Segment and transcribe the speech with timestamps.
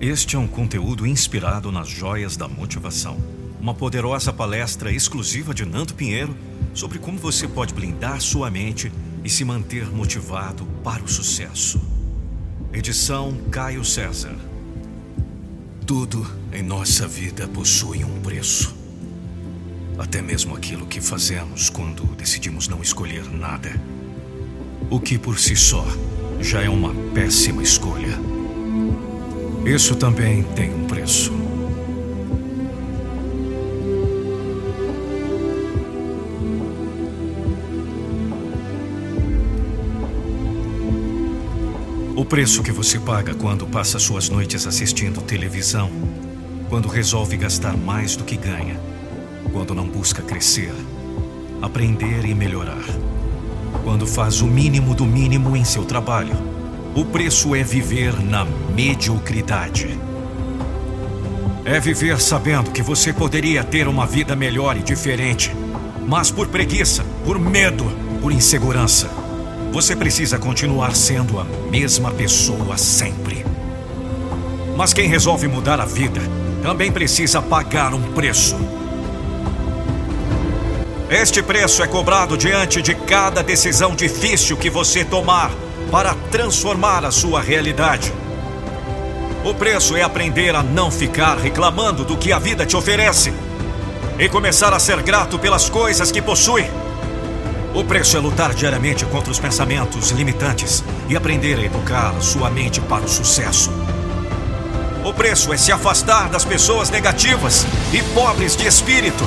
[0.00, 3.16] Este é um conteúdo inspirado nas joias da motivação.
[3.58, 6.36] Uma poderosa palestra exclusiva de Nando Pinheiro
[6.74, 8.92] sobre como você pode blindar sua mente
[9.24, 11.80] e se manter motivado para o sucesso.
[12.74, 14.36] Edição Caio César.
[15.86, 18.76] Tudo em nossa vida possui um preço.
[19.98, 23.80] Até mesmo aquilo que fazemos quando decidimos não escolher nada.
[24.90, 25.86] O que por si só
[26.38, 28.18] já é uma péssima escolha.
[29.66, 31.32] Isso também tem um preço.
[42.14, 45.90] O preço que você paga quando passa suas noites assistindo televisão,
[46.68, 48.80] quando resolve gastar mais do que ganha,
[49.52, 50.72] quando não busca crescer,
[51.60, 52.84] aprender e melhorar,
[53.82, 56.55] quando faz o mínimo do mínimo em seu trabalho
[56.96, 59.98] o preço é viver na mediocridade.
[61.62, 65.54] É viver sabendo que você poderia ter uma vida melhor e diferente,
[66.08, 67.84] mas por preguiça, por medo,
[68.22, 69.10] por insegurança,
[69.70, 73.44] você precisa continuar sendo a mesma pessoa sempre.
[74.74, 76.22] Mas quem resolve mudar a vida
[76.62, 78.56] também precisa pagar um preço.
[81.08, 85.52] Este preço é cobrado diante de cada decisão difícil que você tomar
[85.88, 88.12] para transformar a sua realidade.
[89.44, 93.32] O preço é aprender a não ficar reclamando do que a vida te oferece
[94.18, 96.68] e começar a ser grato pelas coisas que possui.
[97.72, 102.80] O preço é lutar diariamente contra os pensamentos limitantes e aprender a educar sua mente
[102.80, 103.70] para o sucesso.
[105.04, 109.24] O preço é se afastar das pessoas negativas e pobres de espírito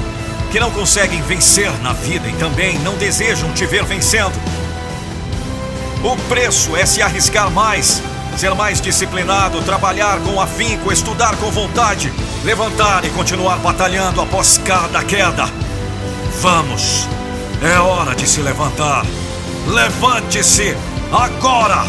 [0.51, 4.33] que não conseguem vencer na vida e também não desejam te ver vencendo.
[6.03, 8.01] O preço é se arriscar mais,
[8.37, 12.11] ser mais disciplinado, trabalhar com afinco, estudar com vontade,
[12.43, 15.49] levantar e continuar batalhando após cada queda.
[16.41, 17.07] Vamos!
[17.61, 19.05] É hora de se levantar.
[19.67, 20.75] Levante-se
[21.11, 21.83] agora!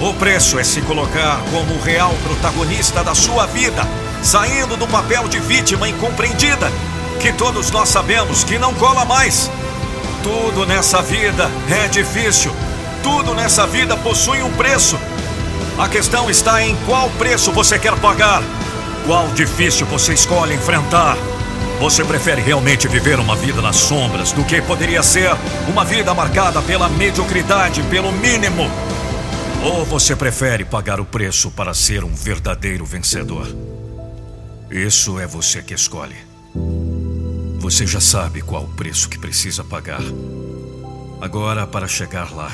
[0.00, 3.86] O preço é se colocar como o real protagonista da sua vida,
[4.22, 6.70] saindo do papel de vítima incompreendida,
[7.20, 9.50] que todos nós sabemos que não cola mais.
[10.22, 12.54] Tudo nessa vida é difícil.
[13.02, 14.98] Tudo nessa vida possui um preço.
[15.78, 18.42] A questão está em qual preço você quer pagar.
[19.06, 21.16] Qual difícil você escolhe enfrentar.
[21.80, 25.32] Você prefere realmente viver uma vida nas sombras do que poderia ser
[25.66, 28.70] uma vida marcada pela mediocridade, pelo mínimo?
[29.64, 33.48] Ou você prefere pagar o preço para ser um verdadeiro vencedor?
[34.72, 36.16] Isso é você que escolhe.
[37.58, 40.00] Você já sabe qual o preço que precisa pagar.
[41.20, 42.50] Agora, para chegar lá,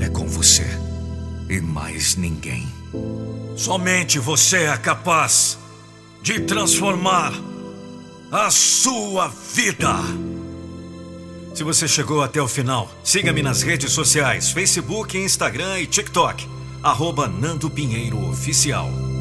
[0.00, 0.66] é com você
[1.48, 2.66] e mais ninguém.
[3.56, 5.56] Somente você é capaz
[6.20, 7.32] de transformar
[8.32, 9.94] a sua vida.
[11.54, 16.48] Se você chegou até o final, siga-me nas redes sociais: Facebook, Instagram e TikTok.
[16.82, 19.11] Arroba Nando Pinheiro Oficial.